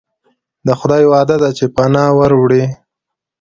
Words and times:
د 0.65 0.69
خدای 0.79 1.03
وعده 1.11 1.35
ده 1.43 1.49
چې 1.57 1.65
پناه 1.75 2.09
وروړي. 2.17 2.63